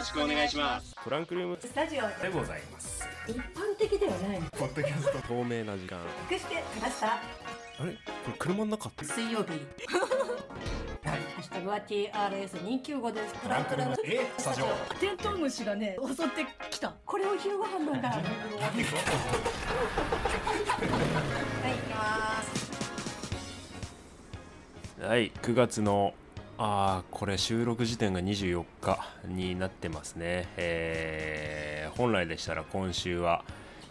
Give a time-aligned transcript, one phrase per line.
[0.00, 0.96] ろしくお願いします。
[1.04, 3.06] トランクルームスタジオでございます。
[3.28, 3.42] 一般
[3.78, 5.18] 的ではないポッドキャスト。
[5.28, 5.98] 透明な時間。
[6.30, 7.06] 隠してきました？
[7.16, 7.20] あ
[7.84, 7.92] れ？
[7.92, 8.88] これ車の中？
[8.88, 9.50] って水曜日。
[11.04, 13.34] ハッシュタグは TRS295 です。
[13.42, 13.96] トランクルーム。
[14.04, 14.64] えスタジオ。
[14.98, 16.94] テントウムシがね襲ってきた。
[17.04, 18.92] これを昼ご飯なんだはい行き
[21.94, 22.70] ます。
[25.02, 25.30] はい。
[25.30, 26.14] 9月の
[26.62, 33.44] あーこれ収録時点が24日になってますね、えー本来でしたら今週は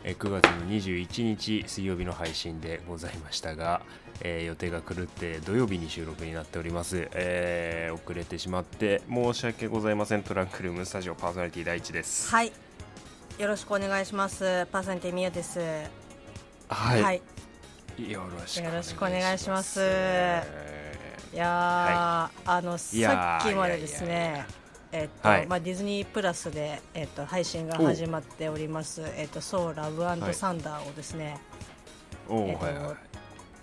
[0.04, 3.82] えー9月の21日水曜日の配信でございましたが、
[4.22, 10.22] えー予定が狂って土曜日に収録になっております、えー遅れてしまって申し訳ございません。
[10.23, 12.30] トランクルームスタジオパーソナリティ第一です。
[12.30, 12.52] はい。
[13.40, 14.67] よろしくお願いします。
[14.72, 15.59] パーソナリティみやです。
[16.70, 17.22] はい、はい。
[18.08, 18.67] よろしく
[19.03, 19.80] お願いします。
[19.81, 20.69] え
[21.33, 24.45] いやー、あのいやーさっきまでですいやいやいね
[24.91, 25.47] えっとはい。
[25.47, 32.95] まあ、ディズニープラスで、えっと、配信が始まっております「えっと、ソーラブサンダー」をですね、ーおーえっとはいはい。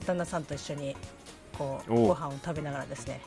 [0.05, 0.97] 旦那さんと一緒に
[1.59, 3.21] こうご飯を食べながらですね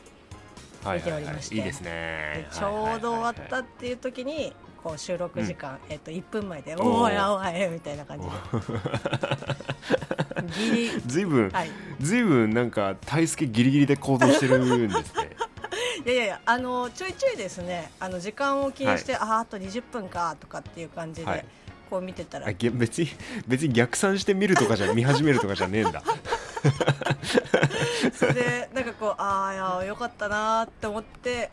[0.84, 7.02] はい見ておりましていいですでねちょうど終わったはっていう時にこう収録時間、えっと、1分前で「おう。
[7.02, 8.32] おいおい」みたいな感じで
[10.50, 10.86] ギリ。
[10.86, 11.70] いずいぶんはい。
[12.00, 15.30] ずいぶんなんか大輔ギリギリで行動してるんですね。
[16.04, 17.90] いやいやいやあのちょいちょいですね。
[18.00, 21.44] あの時間を気にして、あーあと20分かとかっていう感じで、はい。
[21.90, 22.46] こう見てたら。
[22.52, 23.08] 別に
[23.46, 26.02] 別に逆算して見るとかじゃ見始めるとかじゃねえんだ。
[28.14, 31.50] それでなんかこうああよかったなーって思って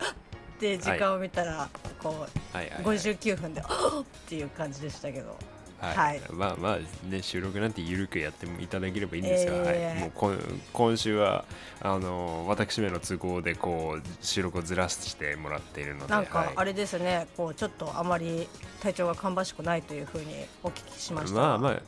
[0.60, 1.68] で時間を見たら、
[2.02, 3.66] こうはいはい、はい、59分で、あ
[4.00, 5.36] っっていう感じでしたけど
[5.80, 6.20] はい、はい。
[6.32, 9.94] まあまあね収録なんてゆるくやってもいただければいいんですが、えー。
[9.94, 10.38] はい、もうこん
[10.72, 11.44] 今週は
[11.80, 18.48] あの私めの都合でこう収録をずらしてもらっているのでなんかあれ、れですね、こうちょっとあまり
[18.80, 20.24] 体調が芳しくないというふうに
[20.62, 21.40] お聞きしました。
[21.40, 21.82] まあまあ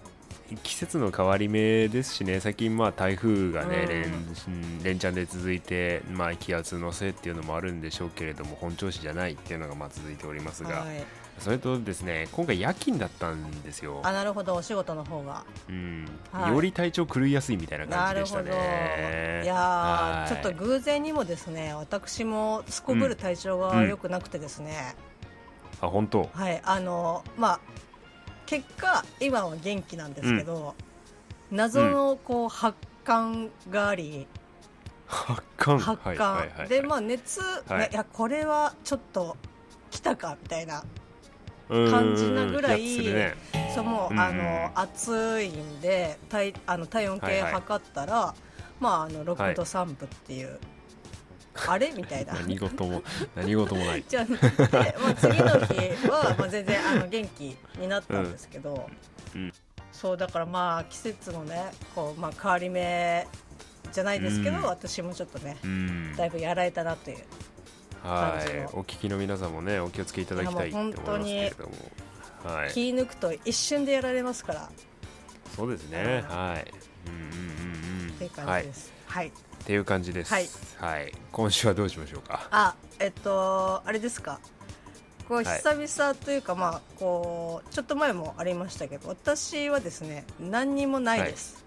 [0.65, 2.41] 季節の変わり目ですしね。
[2.41, 4.07] 最近まあ台風がね、
[4.49, 4.83] うん。
[4.83, 11.05] 連連チャンで続いて、まあ、気圧のせいっていうのもあるんでしょうけれども本調子じゃないっていうのがまあ続いておりますが、はい、
[11.41, 14.55] それとですね今回夜勤だったんですよ、あなるほど。
[14.55, 15.45] お仕事の方が。
[15.69, 16.07] うん。
[16.31, 16.53] はい。
[16.53, 19.43] より体調狂いやすいみたいな感じでしたね。
[19.43, 19.47] い。
[19.47, 24.95] やちょっと偶然にもですね私もすこぶる体調が良くなくてですね、
[25.81, 26.29] あ本当？
[26.33, 26.61] はい。
[26.63, 27.61] あのまあ
[28.45, 30.75] 結果今は元気なんですけど、
[31.51, 32.77] 謎のこう発
[33.07, 34.27] 汗があり、
[35.07, 35.79] 発汗？
[35.79, 37.91] 発汗、でまあ熱、はい。
[37.91, 39.39] いやこれはちょっと
[39.91, 41.00] 来たかみたいなうん
[41.71, 42.99] 感じなぐらい
[43.75, 44.21] そうもう、うんうん。
[44.21, 47.53] あの暑いんで体あの体温計はいはい。
[47.53, 48.35] 測ったら、
[48.81, 50.59] まああの6度3分っていう、
[51.69, 52.35] あれみたいな。
[52.35, 53.03] 何事も
[53.37, 54.05] 何事もない。
[54.09, 54.33] じゃあで、
[54.99, 58.89] まあ、次の日は、まあ、全然あの元気になったんですけど、
[59.35, 59.43] うん。
[59.43, 59.53] うん。
[59.93, 63.27] そうだからまあ季節のねこう、まあ、変わり目
[63.93, 64.63] じゃないですけど、うん。
[64.65, 66.17] 私もちょっとねうん。
[66.17, 67.19] だいぶやられたなという
[68.03, 68.49] はい。
[68.73, 71.75] お聞きの皆さんもねお気をつけいただきたいって思いますけれども。
[72.45, 72.73] はい。
[72.73, 74.63] 気抜くと一瞬でやられますから。
[74.63, 74.69] っ
[75.55, 76.25] そうですね。
[76.29, 76.73] はい。
[77.09, 78.13] うんうんうんうん。
[78.13, 78.93] ていう感はいっじです。
[79.07, 79.33] はい、
[79.65, 80.33] ていう感じです。
[80.33, 80.49] はい。
[80.79, 81.13] はい。
[81.33, 82.49] 今週はどうしましょうか？
[82.51, 84.41] あえっとあれですか？
[85.29, 85.45] こうはい。
[85.45, 91.65] 久々というか、まあこうちょっと前もありましたけど私はですね何にもないです、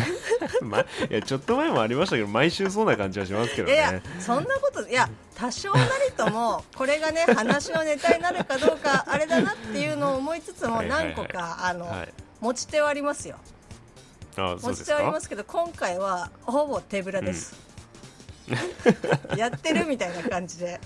[0.62, 11.14] まいやちょっと前もありましたけど毎週そうな感じはしますけどい、やいねやそんなこといや多少なりともこれがね話のネタになるかどうかあれだなっていうのを思いつつもはいはいはい。
[11.14, 12.08] 何個かあの、はい。
[12.40, 13.36] 持ち手はありますよ。
[14.36, 17.54] あ持ち手はありますけど今回はほぼ手ぶらです、
[19.34, 20.78] やってるみたいな感じで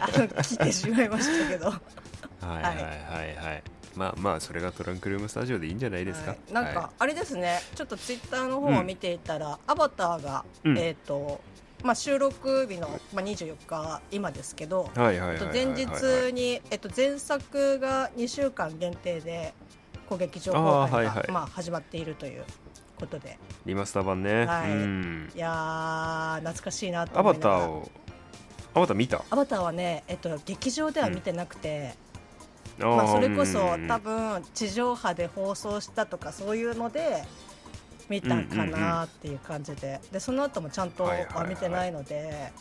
[0.00, 1.66] あの来てしまいましたけど。
[1.66, 1.80] は
[2.42, 2.76] いはいはい。
[3.36, 3.62] はい
[3.96, 6.52] まあまあそれがトランクルームスタジオでいいんじゃないですか、はい。
[6.52, 7.60] なんか、はあれですね。
[7.74, 10.78] ちょっとツイッターの方を見ていたら、アバターが、うん。
[10.78, 11.40] えっ、と
[11.82, 15.18] まあ収録日の、まあ、24日今ですけど、前
[15.74, 15.86] 日
[16.32, 19.52] に、えっと、前作が2週間限定で
[20.08, 21.30] 攻撃情報がはいはい。
[21.30, 22.44] まあ、始まっているという
[22.98, 23.38] ことで。
[23.66, 24.70] リマスター版ね、はい。
[24.70, 25.32] うん。
[25.34, 27.60] いやー懐かしいなとアバ思いながら。
[27.60, 27.90] ターを
[28.74, 29.24] アバター見た？
[29.28, 31.94] アバターはね、えっと、劇場では見てなくて、
[32.88, 33.88] まあ、それこそうん。
[33.88, 37.24] 多分地上波で放送したとかそういうので
[38.08, 40.00] 見たかなっていう感じで。
[40.10, 42.52] でその後もちゃんとは見てないので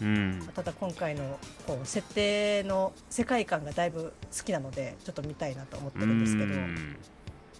[0.00, 0.48] うん。
[0.54, 6.52] ただ今回のこう設定の世界観がだいぶ好きなのでちょっと見たいなと思ってるんですけど。
[6.52, 6.96] うん。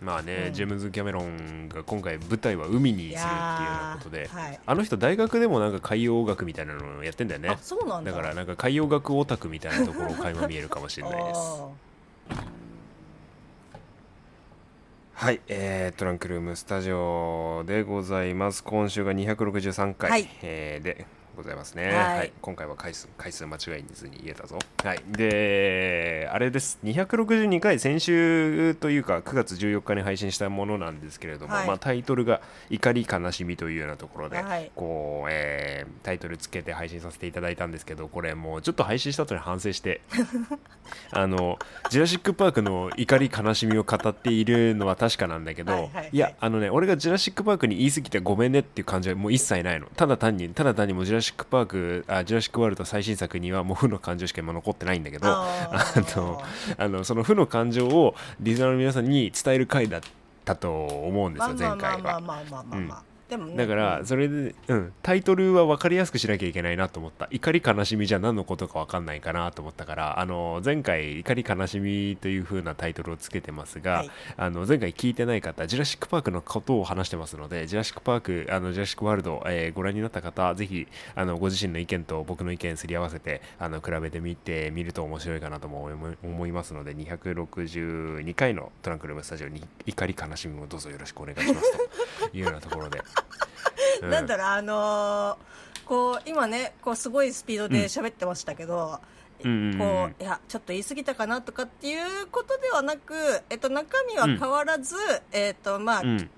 [0.01, 0.53] まあね、うん。
[0.53, 7.49] ジェームズ・キャメロンが今回舞台は海にするっていうようなことで、はい、あの人大学でもなんか海洋学みたいなのをやってんだよね。
[7.51, 8.11] あそうなんだ。
[8.11, 11.39] だからなんか海洋学オタクみたいなところを垣間見えるかもしれないです。
[11.41, 11.69] あ
[15.15, 18.63] はい、えー、トランクルームスタジオでございます。
[18.63, 20.29] 今週が263回、はい。
[20.43, 21.07] えーで
[21.37, 22.33] ございますね、はい。
[22.41, 24.59] 今回は回数回数間違いずに言えたぞ。
[24.83, 25.01] はい。
[25.09, 26.79] であれです。
[26.85, 31.67] 262回先週というか9月14日に配信したものなんですけれども、はい。
[31.67, 32.41] まあ、タイトルが
[32.71, 34.71] 「怒り悲しみ」というようなところで、はい。
[34.75, 40.01] こう、えータイトルつけて配信させていただいたんですけどこれもうちょっと配信した後に反省して
[41.11, 41.59] あの
[41.91, 49.87] ジュラシック・パークの怒り悲しみを語っているのは確かなんだけど、はいはいはいやあのね俺がジュラシック・パークに言い過ぎてごめんねっていう感じはもう一切ないの。
[49.97, 56.43] ただ単にただ単にもうジュラシック・パークあジュラシック・ワールド最新作にはもう負の感情しか今残ってないんだけどあの
[56.77, 60.01] あのその負の感情をリスナーの皆さんに伝える回だっ
[60.45, 62.21] たと思うんですよ、前回は。
[63.29, 63.57] でもね。
[63.57, 64.07] だからうん。
[64.07, 67.29] それで、うん、タイトルは分かりやすくしなきゃいけないなと思った。
[67.31, 74.11] 怒り悲しみじゃ何のことか分かんないかなと思ったからあの前回怒り悲しみという風なタイトルをつけてますが、はい。
[74.37, 91.73] あの前回聞いてない方ジュラシック・パークのことを話してますのでジュラシック・パークあのジュラシック・ワールド、えーご覧になった方ぜひあのご自身の意見と僕の意見すり合わせてあの比べてみてみると面白いかなとも思い思いますので262回のトランクルームスタジオに怒り悲しみもどうぞよろしくお願いします
[92.31, 93.03] というようなところで。
[94.03, 99.01] うなんだろうあのーこう今ねこうすごいスピードで喋ってましたけど、
[99.45, 99.79] うんうんうんうん。
[99.79, 103.15] こういやちょっと言い過ぎたかなとかっていうことではなく、
[103.51, 104.97] えっと、中身は変わらず、
[105.33, 106.31] えっとまあうん。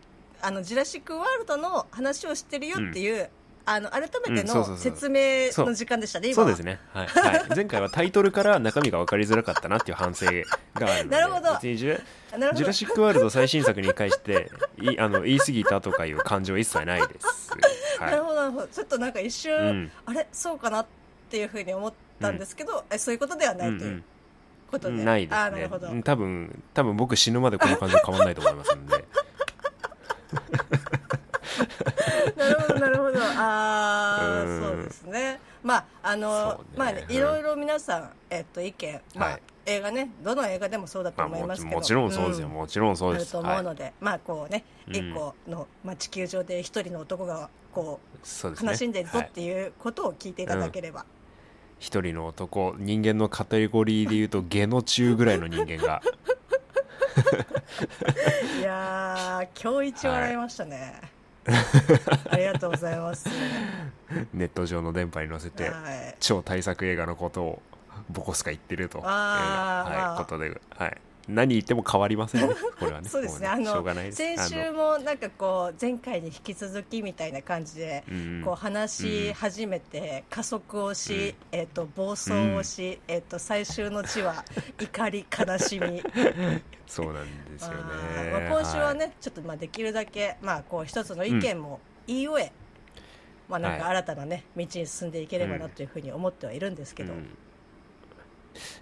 [0.43, 3.31] あのジュラシック・ワールドの話をしてるよっていう、
[3.69, 6.47] あの改めての説明の時間でしたね、そう。
[6.47, 7.07] ですね、はい。
[7.09, 11.59] はい、 前回はタイトルから中身が分かりづらかったなっていう反省があるのでなるほど。
[11.61, 17.51] ジュジュラシック・ワールド最新作に関していあの言い過ぎたとかいう感情は一切ないです、
[17.99, 18.67] はなるほどなるほど。
[18.69, 19.93] ちょっとなんか一瞬、うん。
[20.07, 20.87] あれそうかなっ
[21.29, 24.05] ていうふうに思ったんですけど、えそういうことではないという
[24.71, 29.05] ことで、うん、ないでなるほど、うん多分多分僕死ぬまでこの感情変わんないと思いますんで
[33.37, 35.41] ああうんそうですね。
[35.63, 36.65] まああの、ね。
[36.77, 39.43] まあねいろいろ皆さんえっと意見まあ、はい。
[39.69, 43.37] 映画ねどの映画でもそうだと思いますけどもちろんそうですよ、んもちろんそうです。
[43.37, 43.77] あると思うのはい。
[43.77, 44.97] で、まあこうねうん。
[44.97, 48.59] 一個の、まあ、地球上で一人の男がこそうね。
[48.63, 51.05] う悲しんでるぞはいっていうことを聞いていただければ、
[51.79, 56.03] 一人の男人間のカテゴリーで言うと下の中ぐらいの人間が。
[58.59, 61.01] い、やー今日一笑いましたね、
[62.31, 63.29] ありがとうございます、
[64.35, 66.17] ネット上の電波に乗せてはい。
[66.21, 67.63] 超大作映画のことを
[68.11, 69.01] ボコスカ言ってると。
[69.01, 70.99] はい、ことで、はい、
[71.29, 72.49] 何言っても変わりません。
[72.49, 73.09] ね これはね。
[73.09, 73.49] そうですね。
[73.49, 84.45] もあの先週もなんかこう前回に引き続きみたいな感じで、うんこう話し始めて加速をし、えっと暴走をし、えっと最終の地は
[84.81, 86.03] 怒り悲しみ。
[86.87, 88.31] そうなんですよね。
[88.31, 92.53] まあ、今週はね、ちょっとまあできるだけまあこう一つの意見も言い終え、
[93.49, 93.97] まあなんかはい。
[93.97, 97.37] 新たなね道に進んでいければなというふうに思ってはいるんですけど、うん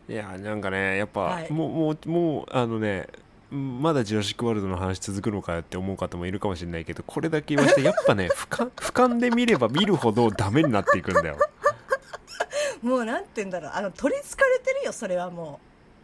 [0.08, 1.52] いやなんかねやっぱ、はい。
[1.52, 3.06] もうもうもうあのね
[3.50, 11.36] まだジュラシック・ワールドの話続くのかよって思う方もいるかもしれないけどこれだけ言わして やっぱね俯瞰俯瞰で見れば見るほどダメになっていくんだよ。
[12.82, 13.70] もうなんて言うんだろう。
[13.74, 15.60] あの取りつかれてるよそれはも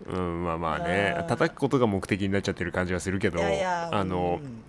[0.06, 0.18] う。
[0.18, 1.24] んまあまあね。
[1.28, 4.62] 叩くことが目的になっちゃってる感じはするけうどあの、うん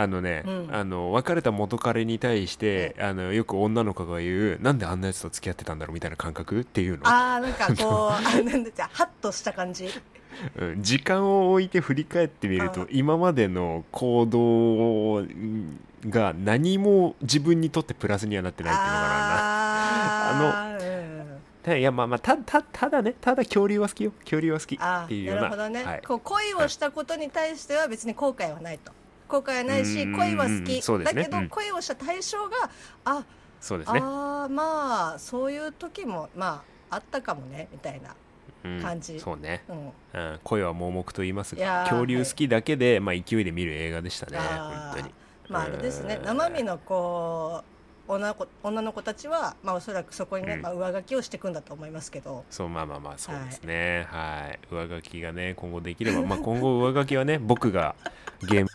[0.00, 0.68] あのね、うん。
[0.72, 9.90] あの別れた元彼に対して、あのよく女の子が言うなんであんなやつと付き合ってたんだろうみたいな感覚っていうの、ああなんかこうあなんだっけハッとした感じ。
[10.56, 15.26] うん時間を置いて振り返ってみるあと今までの行動
[16.08, 20.74] が何も自分にとってプラスにはなってないっていうのかな。
[20.74, 21.22] あー。
[21.22, 21.38] うん。
[21.64, 24.12] たいやまあまあたたただねただ恐竜は好きよ。
[24.20, 25.40] 恐竜は好きあっていうような。
[25.40, 26.02] ーなるほどね、はい。
[26.06, 28.92] こう恋をしたことに対しては別に後悔はないと
[29.28, 31.04] 後悔はないしうん恋は好き、ね。
[31.04, 31.48] だけどうん。
[31.48, 32.70] 恋をした対象が
[33.04, 33.24] あ
[33.60, 38.14] そうですね、あーまあそういう時もまああったかもねみたいな
[38.64, 38.80] うん。
[38.80, 39.18] 感じ。
[39.20, 39.92] そうね、うん。
[40.14, 45.14] うん、恋は盲目と言いますが恐竜好きだけで、まあ、勢いで見る映画でしたね本当に。
[45.48, 46.16] まああれですね。
[46.20, 47.62] うん生身のこ
[48.08, 50.62] う女女の子たちは、まあ、おそらくそこにね、うん。
[50.62, 52.44] まあ、上書きをしていくんだと思いますけど。
[52.48, 54.06] そうまあまあまあそうですね。
[54.10, 57.96] はい、上書きがね今後できればまあ今後上書きはね僕が
[58.48, 58.68] ゲーム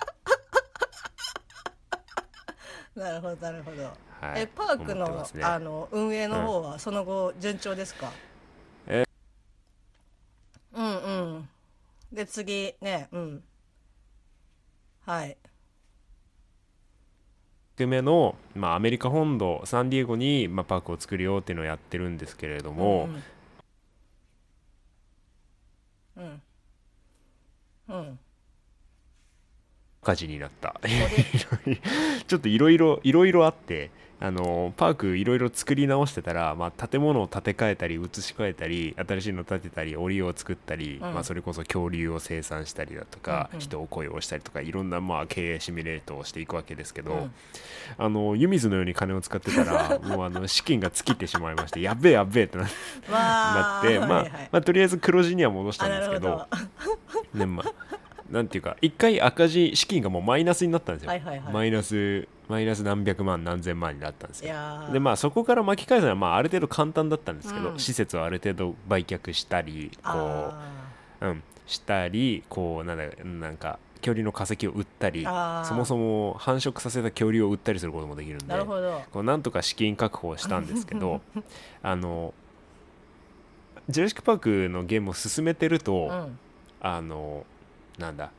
[2.95, 3.89] なるほどなるほど、は
[4.37, 4.41] い。
[4.41, 5.43] えパークの,、ね。
[5.43, 8.11] あの運営の方はその後順調ですか、
[8.87, 9.03] え。
[10.73, 10.89] うんう
[11.39, 11.49] ん。
[12.11, 13.43] で次ねうん。
[15.05, 15.37] はい。
[17.79, 23.09] 目の、まあ、アメリカ本土サンディエゴに、まあ、パークを作るよっていうのをやってるんですけれども、
[26.17, 26.23] うん。
[26.23, 26.41] うん、
[27.89, 28.19] うん
[30.03, 30.79] 火事になった。
[32.27, 33.89] ちょっといろいろいろいろあって
[34.23, 41.13] あのパークいろいろ作り直してたら、まあ、建物を建て替えたり移し替えたり新しいの建てたり檻を作ったり、うん。
[41.13, 43.59] まあ、それこそ恐竜を生産したりだとか、うんうん。
[43.59, 47.31] 人を雇用したりとかいろんな、まあ、経営シミュレートをしていくわけですけど、うん。
[47.97, 52.73] あの湯水のように金を使ってたら もうあの資金が尽きてしまいましてやっべえやっべえってなって、
[53.09, 56.47] まあはいはいまあ、とりあえず黒字には戻したあんですけど
[57.33, 57.73] ねまあ、
[58.29, 61.53] なんていうか一回赤字資金がもうマイナスになったんですよ、はいはいはい。
[61.53, 64.55] マイナスマイナス何百万何千万になったんですいよ
[64.91, 67.79] でまあそこから巻き返すのはまあある程度簡単だったんですけど、うん。
[67.79, 70.61] 施設をある程度売却したりこあ
[71.21, 79.01] う、うん、したりこうなんだなんか恐竜の化石を売ったりそもそも繁殖させた恐竜を売ったりすることもできるんーでなるほど。
[79.11, 81.21] こうなんとか資金確保をしたんですけど
[81.81, 82.33] あの
[83.89, 86.39] ジュラシック・パークのゲームを進めてると、うん。
[86.81, 87.45] あの
[87.97, 88.31] なんだ？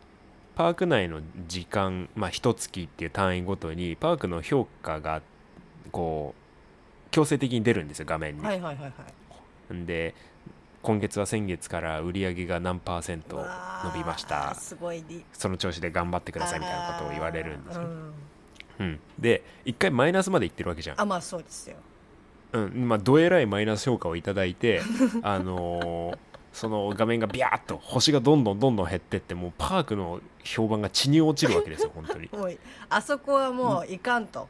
[0.57, 5.21] パーク内の時間まあ一月っていう単位ごとにパークの評価が
[5.91, 8.91] こう強制的に出るんですよ画面に、はいはいはいは
[9.71, 9.75] い。
[9.75, 10.15] んで
[10.83, 13.37] 今月は先月から売り上げが何パーセント
[13.85, 14.53] 伸びました。
[14.53, 18.13] ーすごいりその調子で頑張ってくださいみたいなことを言われるんですよ、うん
[18.81, 21.01] うん、で一回マイナスまでいってるわけじゃん。
[21.01, 21.77] あまあそうですよ。
[22.53, 22.89] うん。
[22.89, 24.83] まあ、どえらいマイナス評価をいただいて、
[25.23, 26.19] あのー
[26.55, 32.31] その画面がビャーっと星がどんどんどんどん減ってってもうパークの評判が地に落ちるわけですよ本当に。
[32.89, 34.49] あそこはもういかんと、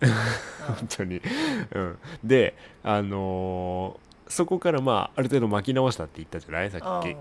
[0.02, 1.22] 本当に、
[1.72, 7.16] うん、であのーそこからまあある程度巻き直したって言ったじゃないさっき。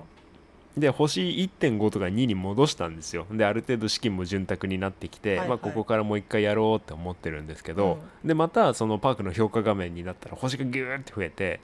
[0.78, 3.26] で星1.5とか2に戻したんですよ。
[3.32, 5.48] である程度資金も潤沢になってきて、はいはい。
[5.50, 11.62] まあ、ここからもう一回やろうって思ってるんですけど、でまたそのパークの評価画面になったら星がギューって増えて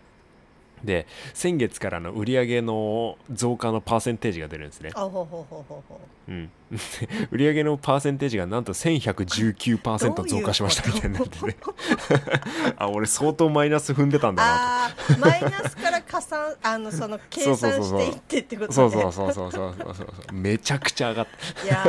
[0.83, 4.91] で先月からの売り上げの増加のパーセンテージが出るんですね、
[6.27, 6.51] うん、
[7.31, 11.55] 売り上げのパーセンテージがなんと1119%どういう増加しましたみたいになってて
[12.77, 18.91] あ俺相当マイナス踏んでたんだなあーマイナスから加算あのその計算していってってこととね。
[18.91, 21.65] そうそうそうそうそうそうそうめちゃくちゃ上がった。
[21.65, 21.83] いや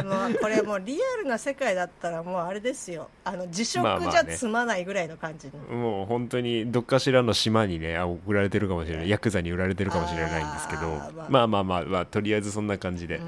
[0.00, 3.08] ーもうこれもうリアルな世界だったらもうあれですよ。
[3.24, 4.36] あの辞職じゃまあまあね。
[4.36, 9.08] 済まないぐらいの感じに、もう本当にどっかしらの島にねあ送られてるかもしれない。
[9.08, 10.86] ヤクザに売られてるかもしれないんですけど。
[11.28, 13.24] まあまあまあまあとりあえずそんな感じで、うん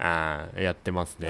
[0.00, 1.28] ああやってますね。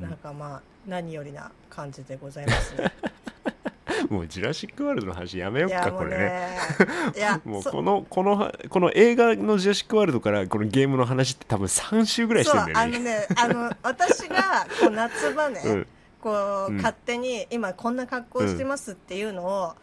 [0.00, 2.92] なんかまあ何よりな感じでございますね。
[4.10, 6.58] もうジュラシック・ワールドの話やめよっかこれね。
[7.44, 12.98] もうこのこのこの映画のジュラシック・ワールドからこのゲームの話って多分3週ぐらいしてるんだよね。
[12.98, 15.86] ねあの私がこう夏場ね、 うん。
[16.20, 16.76] こう、うん。
[16.78, 19.74] 勝手に今こんな格好してますっていうのを、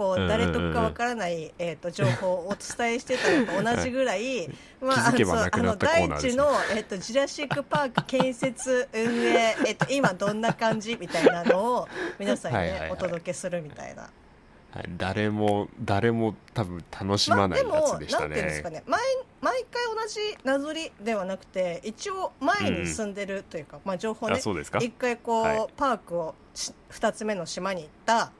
[0.00, 4.48] こうんう誰得かわからない、えー、と情報をお伝えしてたのと同じぐらい、
[4.80, 6.42] ま気づけばそうなくなったコーナーですね。
[6.42, 11.88] あの第一の、えー、とジュラシック・パーク建設運営、 えー、と今どんな感じみたいなのを
[12.18, 14.04] 皆さんに、ねお届けするみたいな。
[14.72, 14.84] はい。
[14.96, 18.76] 誰も誰も多分楽しまないでもやつでしたなんていうんですかね。
[18.78, 19.02] ね毎
[19.42, 24.78] 毎回同じなぞりではなくて一応前に進んでるというか、まあ、情報ねあそうですか。
[24.78, 25.66] 一回こう、はい。
[25.76, 28.32] パークをし2つ目の島に行った、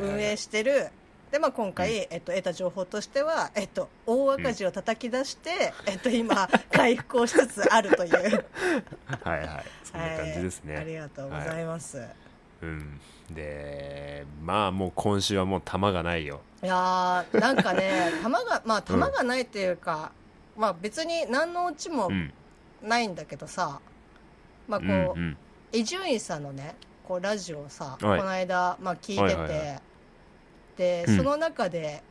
[0.00, 0.88] 運営してる。
[1.30, 8.12] で、まあ、今回、えっと、得た情報としては、えっと、大赤字を叩き出して、えっと、今回復をしつつあるという。
[8.12, 9.64] はいはい。
[9.82, 10.82] そんな感じですね、はい。
[10.82, 12.02] ありがとうございます、
[12.60, 13.00] うん。
[13.30, 16.40] でまあもう今週はもう球がないよ。
[16.62, 20.12] い、やーなんかね 球がまあ球がないというか、
[20.56, 22.32] まあ別に何のオチもうん。
[22.82, 23.80] ないんだけどさ、
[24.68, 25.36] まあこうんううん。
[25.72, 28.18] 伊集院さんのねこうラジオをさ、はい。
[28.18, 29.82] この間、まあ、聞いてて、はいはいは
[30.76, 31.16] で、うん。
[31.16, 32.04] その中で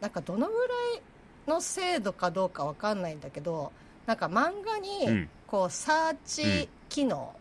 [0.00, 1.04] なんかどのぐらい
[1.46, 3.74] の精度かどうかわかんないんだけど
[4.06, 5.30] なんか漫画うにん。
[5.46, 7.40] こうサーチ機能、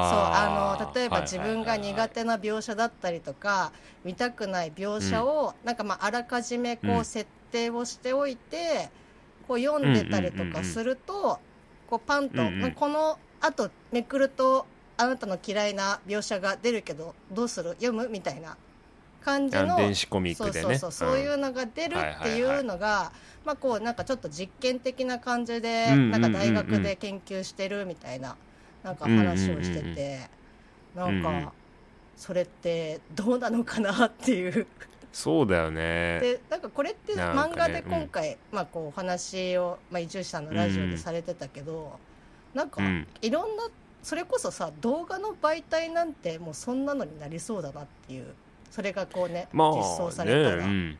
[0.00, 7.00] そうああの例えば自分が苦手な描写だったりとか見たくない描写を、なんかまああらかじめこうん。
[7.00, 8.92] う設定をしておいて、
[9.42, 11.44] こう読んでたりとかすると、
[11.86, 12.60] こうパンと、うんうん。
[12.60, 14.66] まあこのあとめくると
[15.00, 17.70] あなたの嫌いな描写が出るけどどうする？
[17.70, 18.08] 読む？
[18.08, 18.56] みたいな
[19.22, 20.62] 感じのあ電子コミックでね。
[20.62, 23.12] そうそうそう、そういうのが出るっていうのが、
[23.44, 26.10] まあこうなんかちょっと実験的な感じで、うんうんうんうん。
[26.10, 28.36] なんか大学で研究してるみたいな
[28.82, 30.28] なんか話をしてて、
[30.94, 31.48] なんか、うんうん。
[32.16, 34.66] それってどうなのかなっていう。
[35.12, 36.20] そうだよね。
[36.20, 41.98] でなんかこれってなんかね漫画で今回、まあこうお話を、まあ、伊集院さんのラジオでされてたけど、
[42.54, 43.06] なんか、うん。
[43.22, 43.64] いろんな
[44.02, 48.34] それこそさ動画の媒体なんてもうそんなのになりそうだなっていう。
[48.70, 50.98] それがこうね、まあ実装さねれたら、うん。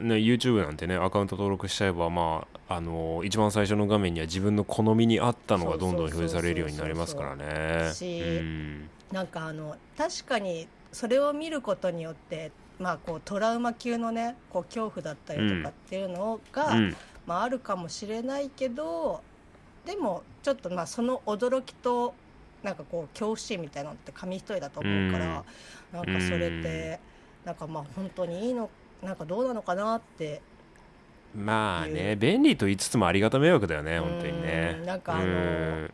[0.00, 7.92] ね、YouTube なんてねアカウント登録しちゃえばまああの一番最初の画面には自分の好みに合ったのがどんどん表示されるようになりますからね。
[7.94, 8.90] しうん。
[9.12, 16.96] なんかあの確かにそれを見ることによってまあこうトラウマ級のねこう恐怖だったりとかっていうのが、うん。
[17.26, 19.22] まあ、あるかもしれないけど
[19.86, 22.14] でもちょっとまあその驚きと
[22.62, 25.44] なんかこう恐怖心みたいなのって紙一重だと思うから、
[25.92, 26.98] なんかそれって
[27.44, 28.70] なんかまあ本当にいいの
[29.02, 30.40] なんかどうなのかなって
[31.36, 34.76] まあいね便利と言いつつもありがた迷惑だよね本当にね。
[34.78, 35.90] うんなんかあのうん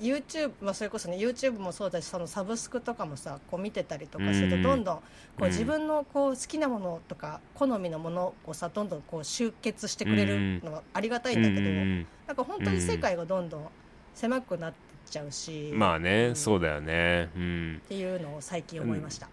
[0.00, 4.62] YouTube、まあ、それこそね YouTube もそうだしそのサブスクとかもさこう見てたりとかするとうん。
[4.62, 5.02] どんどんこ
[5.40, 5.50] ううん。
[5.50, 12.06] 自分のこう好きなものとか好みのものをさどんどんこう集結してくれるのはありがたいんだけど、うん。
[12.26, 13.68] なんか本当に世界がどんどん
[14.14, 16.36] 狭くなってっちゃうし、まあね、うん。
[16.36, 17.30] そうだよね。
[17.34, 17.80] うん。
[17.84, 19.28] っていうのを最近思いました、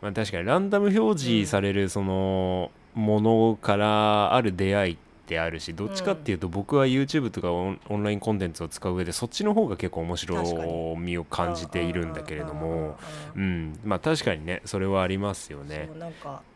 [0.00, 4.96] まあ、確かにランダム表示されるそのものからある出会いっ
[5.30, 12.98] てあるしどっちかっていうと僕は YouTube とかオンラインコンテンツを使う上でそっちの方が結構面白みを感じているんだけれども。
[13.36, 15.88] うんまあ確かにねそれはありますよね。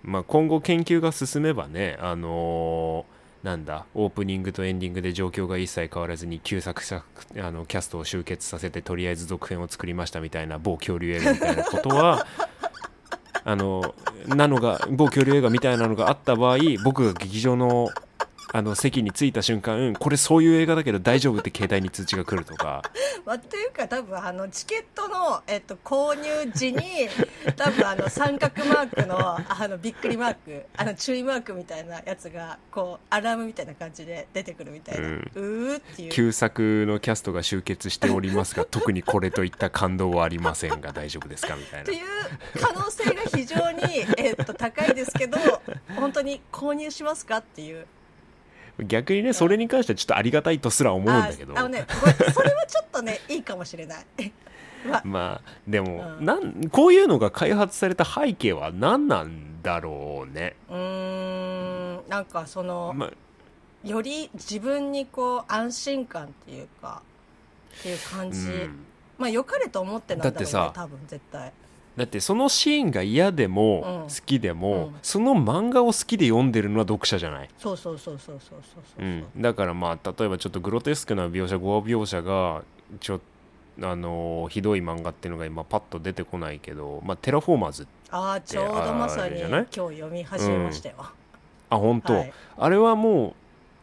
[0.03, 3.15] まあ今後研究が進めばねあのー
[3.45, 7.05] なんだオープニングとエンディングで状況が一切変わらずに旧作作
[7.37, 12.27] あのキャストを集結させてとりあえず続編を作りましたみたいな某恐竜映画みたいなことは
[13.45, 13.95] あの
[14.27, 17.91] なのが某恐竜映画みたいなのがあった場合僕が劇場の
[18.55, 22.83] あの席に着いた瞬間これそういう映画だけど大丈夫って携帯に通知が来るとか。
[23.27, 27.09] まあ、っていうか多分あのチケットの、えっと、購入時に
[27.57, 36.11] 多分あの三角マークのあのびっくりマーク あの注意マークみたいなやつがこうアラームみたいな感じで出てくるみたいな、ううんーっていう。
[36.11, 41.83] 旧作のキャストが集結しておりますが 特にこれといった感動はありませんが大丈夫ですかみたいな。
[41.83, 42.07] っていう
[42.61, 45.39] 可能性が非常に、えっと、高いですけど
[45.97, 47.87] 本当に購入しますかっていう
[48.79, 51.55] 逆にねそれに関してはちょっとありがたいとすら思うんだけど。
[51.57, 51.87] ああのね
[52.33, 54.07] それはちょっとねいいかもしれない。
[54.87, 56.25] まあまあでも、うん。
[56.25, 63.11] なんこういうのが開発された背景は何なんだろうね、うーんなんかその、まあ。
[63.89, 67.03] より自分にこう安心感っていうか
[67.81, 68.85] っていう感じ、うん。
[69.19, 71.53] まあ良かれと思ってなんだろうね多分絶対
[71.97, 74.09] だってそのシーンが嫌でもうん。
[74.09, 74.95] 好きでも、うん。
[75.03, 82.63] その漫画を好きで読んでるのは読者じゃない、そうそうそうそうそうそうそうう、ん、だからまあ例えばちょっとグロテスクな描写ゴア描写が
[83.01, 83.21] ちょ
[83.81, 90.97] あのーひどい漫画っていうのが今パッと出てこないけど、まあ、テラフォーマーズああちょうどまさに今日読み始めましたよ、
[91.71, 92.33] あ本当、はい。
[92.57, 93.35] あれはもう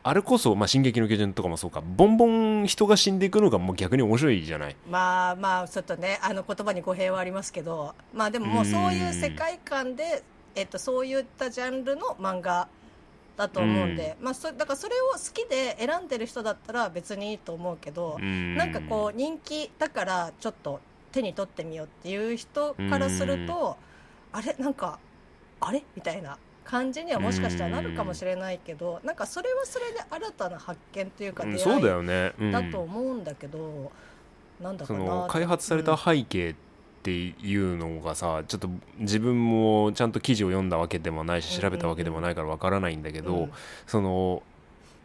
[0.04, 1.82] あれこそ、まあ、進撃の巨人とかもそうか。
[1.82, 4.76] ボンボン人が死んでいくのがもう逆に面白いじゃない。
[4.90, 10.24] まあまあちょっとねあの言葉に語弊はありますけどまあでももうそういう世界観で、
[10.56, 12.68] えっと、そういったジャンルの漫画
[13.38, 18.56] だと思うんで、まあ、そだからそれを好きで選んでる人だったら別にいいと思うけど、うん。
[18.56, 20.80] なんかこう人気だからちょっと
[21.12, 23.78] 手に取ってみようっていう人からすると、
[24.32, 24.56] あれ？
[24.58, 24.98] なんか
[25.60, 25.84] あれ？
[25.96, 26.38] みたいな
[26.72, 32.52] 感じにはもしかしたらなるかもしれないけど、なんかそれはそれで新たな発見というか出会いだよね、うん。
[32.54, 33.92] だと思うんだけど、
[34.62, 36.56] なんだかそなの開発された背景っ
[37.04, 43.52] ていうのがさちょっと自分もちゃんと記事を読んだわけでもないし調べたわけでもないからわからないんだけど、うん。
[43.86, 44.42] その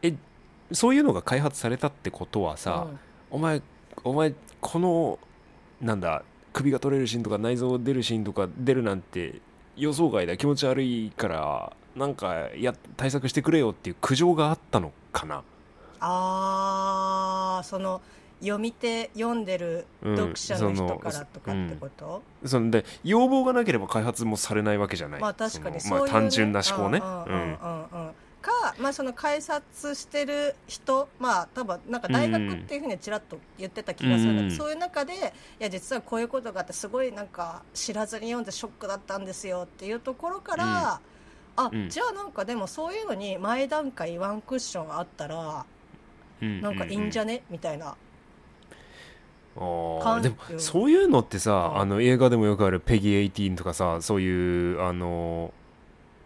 [0.03, 0.15] え
[0.71, 2.99] そういうのが開発されたってことはさ、うん。
[3.33, 3.61] お前
[4.05, 5.19] お前この
[5.81, 9.41] なんだ首が取れるシーンとか内臓出るシーンとか出るなんて
[9.77, 15.43] 予想外だ気持ち悪いからなんかや対策してくれよっていう苦情があったのかな。
[16.01, 18.03] ああその
[18.41, 22.71] 読み手読んでる読者の人からとかってこと、そん。
[22.71, 25.21] で要望がなければ開発もされないわけじゃない。
[25.21, 26.13] まあ確かにそのそういう、ね。
[26.13, 27.01] まあ単純な思考ね
[28.51, 35.17] うんうんうんうんうんうんか、まあ、その開発してる人まあ多分なんか大学っていうふうにちらっと言ってた気がするんだけど、うんそういう中でい
[35.59, 41.01] や実はこういうことがあってすごいなんか知らずに読んでショックだったんですよっていうところから、
[41.57, 41.89] あ、うん。
[41.89, 45.67] じゃあなんかでもそういうのに前段階ワンクッションあったら
[46.41, 47.97] うんなんかいいんじゃね、みたいな
[49.57, 51.81] でもうんそういうのってさ、うん。
[51.81, 55.53] あの映画でもよくあるペギ18とかさそういうあの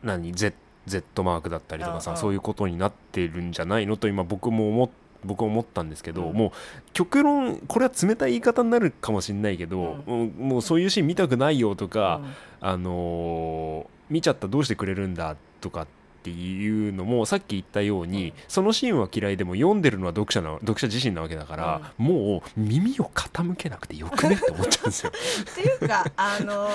[0.03, 0.55] 何？Z,
[0.87, 2.21] Z マークだったりとかさ、うんうん。
[2.21, 4.91] そういうことになってるんじゃないのと今僕も思っ
[5.23, 6.37] 僕は思ったんですけど、うん。
[6.37, 6.51] もう
[6.93, 12.23] 極論これは冷たい言い方になるかもしれないけど、もうもうそういうシーン見たくないよとか、
[12.61, 15.87] あのー見ちゃったどうしてくれるんだとかっ
[16.21, 25.13] っていうのもさっき言ったように、そのシーンは嫌いでも読んでるのは読者の読者自身なわけだから、もう耳を傾けなくてよくねって思っちゃうんですよ。
[25.51, 26.69] っていうか あの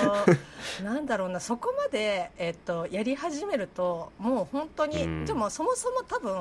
[0.82, 5.24] なんだろうなそこまで、えっとやり始めるともう本当に、うん。
[5.26, 6.36] でもそもそも多分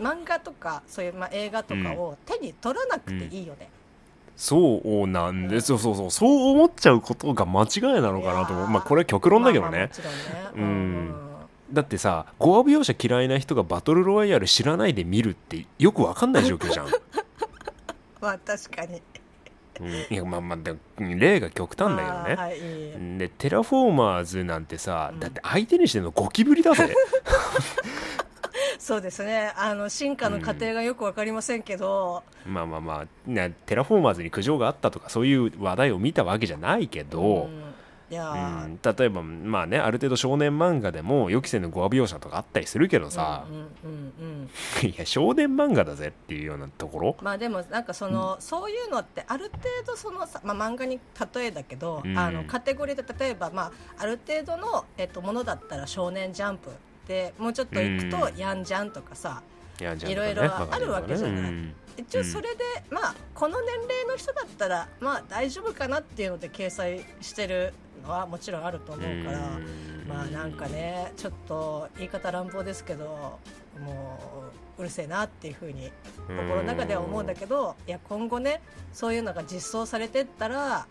[0.00, 3.68] 漫画とかそういう、まあ、映画とかを手に取らなくていいよね、
[4.38, 5.72] そうなんです。
[5.72, 6.52] よ、そうそうそう。
[6.52, 8.68] 思っちゃうことが間違いなのかなと思う。
[8.68, 9.70] まあこれは極論だけどね。
[9.70, 10.50] まあまあもちろんね。
[10.54, 10.60] う
[11.24, 11.27] ん
[11.72, 16.86] だってさゴア描写嫌いな人がバトルロワイヤル知らないで見るってよくわかんない状況じゃん、
[18.20, 19.02] まあ確かに。
[19.80, 25.20] うん、いやまあまあで例が極端だけどねはいでテラフォーマーズなんてさ、うん。
[25.20, 26.92] だって相手にしてんのゴキブリだぜ
[28.78, 29.52] そうですね。
[29.56, 37.67] あの進化の過程がよくわかりませんけど、まあまあまあねテラフォーマーズに苦情があったとかそういう話題を見たわけじゃないけど、うん
[38.10, 43.46] いやうーん、例えばまあねある程度少年漫画でも予期せぬゴア描写とかあったりするけどさ。
[43.48, 44.48] う、んうんうんうん
[44.82, 47.16] いや少年漫画だぜっていうようなところ。
[47.20, 51.00] まあでもなんかその、そういうのってある程度そのさ、まあ、漫画に
[51.34, 52.18] 例えだけど、うん。
[52.18, 56.70] あのカテゴリーで例えば、まあ、ある程度の、えっと、ものだったら「少年ジャンプ」
[57.06, 59.42] でもうちょっといくとう「ヤンジャン」とかさ
[59.80, 61.40] いやじゃあいろいろねあるわけじゃない。
[61.40, 61.74] うん。
[61.96, 69.38] 一応それで、まあこの年齢の人だったらまあ大丈夫かなっていうので掲載してるのはもちろんあると思うから。
[69.56, 73.38] うんまあなんかねちょっと言い方乱暴ですけど
[73.78, 75.92] もううるせえなっていうふうに
[76.26, 80.86] 心の中では思うんだけどいや今後ねそういうのが実装されてったら、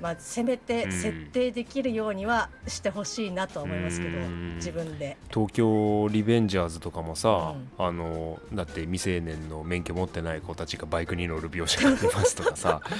[0.00, 0.92] まあ、せめてうん。
[0.92, 4.54] 設定できるようにはしてほしいなとは思いますけどうん。
[4.56, 5.16] 自分で。
[5.32, 12.80] 東京リベンジャーズとかもさ、うあのだって未成年の免許持ってない子たちがバイクに乗る描写がありますとかさ。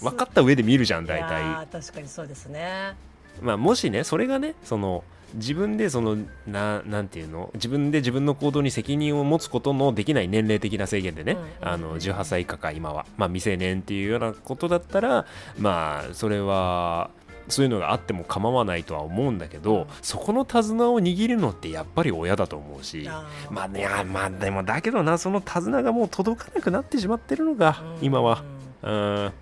[0.00, 2.94] 分かった上で見るじゃん大い体確かにそうですね。
[3.40, 6.16] まあ、もしねそれがねその自分でその
[6.46, 7.50] ななんていうの？
[7.54, 11.68] 自分で自分の行動に責任を持つことのできない年齢的な制限でね、うん。
[11.68, 15.26] あの18歳以下か今は、まあ、未成年っていうようなことだったら
[15.58, 17.10] まあそれは
[17.48, 19.86] そういうのがあっても構わないとは思うんだけど、うん。
[20.02, 23.08] そこの手綱を握るのってやっぱり親だと思うし。
[23.50, 28.04] まあねあまあでもだけどなその手綱がもう届かなくなってしまってるのが、うん。
[28.04, 28.42] 今は。
[28.82, 29.32] うん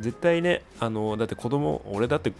[0.00, 2.32] 絶対ねあのだって子供俺だって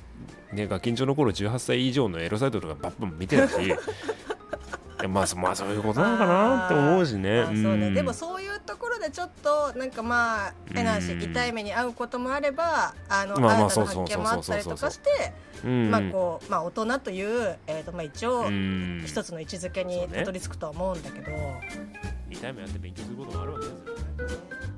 [0.53, 3.55] ねガキンチョの頃18歳以上のエロサイトとかバッバン見てたし
[5.07, 7.45] まあそまあそういうことなのかなって思うしね。
[7.45, 7.91] そうね。
[7.91, 7.95] ん。
[7.95, 15.33] でもそういうところでちょっとなんかまあ変な話うん痛い目に遭うこともあればあのまあまあ新たな発見もあったりとかして
[15.65, 15.91] うん。
[15.91, 19.05] まあこうまあ大人というえーとまあ一応うん。
[19.07, 21.31] 一つの位置づけにたどり着くとは思うんだけど、
[22.31, 24.39] 痛い目やって勉強することもあるわけですよ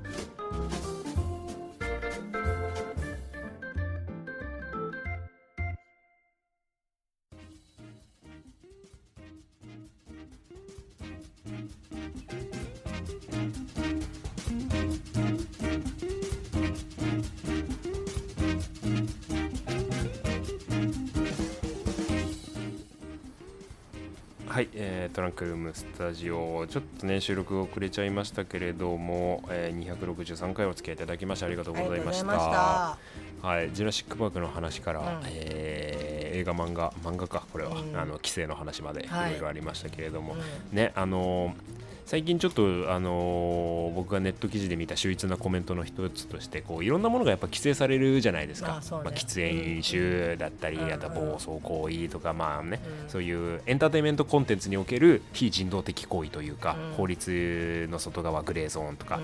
[25.11, 32.97] ートランクルームスタジオちょっとね収録遅れちゃいましたけれども、えー263回お付き合いいただきましてありがとうございました。
[33.41, 35.07] はい、ジュラシック・パークの話から、うん。
[35.25, 37.45] えー映画漫画漫画か。
[37.51, 37.95] これは、うん。
[37.95, 49.05] あの規制の話までいはいろいろありましたけれども、うんねあのー最近ちょっと、あのー僕がネット記事で見た秀逸なコメントの一つとしてこういろんなものがやっぱ規制されるじゃないですか、あそうね。
[49.05, 50.91] まあ、喫煙飲酒だったり、うん。
[50.91, 53.09] あとは暴走行為とか、まあねうん。
[53.09, 56.95] そういうエンターテインメントコンテンツにおける非人道的行為というか、うん。
[56.95, 59.19] 法律の外側グレーゾーンとか、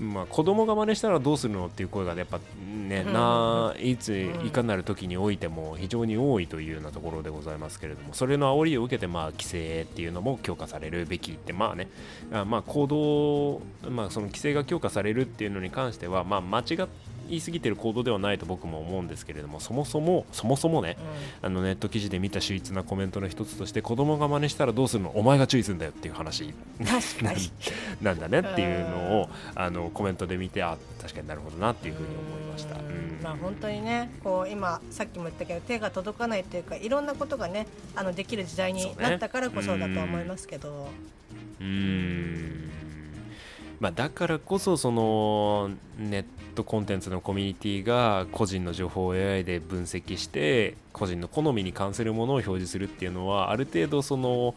[0.00, 0.12] うん。
[0.12, 3.12] まあ、子供が真似したらどうするのっていう声がやっぱね、うん。
[3.12, 11.88] ないつうんいかなる時においても非常に多いというようなところでございますけれどもそれの煽りを受けてまあ規制っていうのも強化されるべきってまあね
[12.30, 16.66] まあ行動まあその規制が強化されるっていうのに関してはまあ間違っ
[17.36, 20.96] いすぎてる行動ではないと僕も思うんですけれどもそもそもそもそもね
[21.42, 25.10] あのネット記事で見た秀逸なコメントの一つとして子供が真似したらどうするの？
[25.14, 26.44] お前が注意するんだよっていう話。
[26.44, 27.50] うん確かに。
[28.02, 32.76] なんだねっていうのをあのコメントで見てあ確かになるほどなっていうふうに思いました。
[32.76, 32.86] うん。
[32.86, 40.88] うんまあ本当にねこう今さっきも言ったけど手が届かないというかいろんなことがねあのできる時代になったからこそだとは思いますけど。
[41.60, 42.70] うーん
[43.80, 54.54] まあ、だからこそそのネットコンテンツのコミュニティが個人の情報を AI で分析して個人の好みに関するものを表示するっていうのはある程度その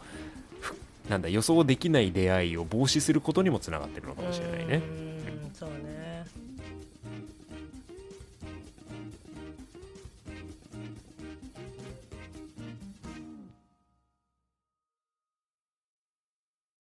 [1.08, 5.03] なんだ予想できない出会いを防止することにもつながってるのかもしれないね。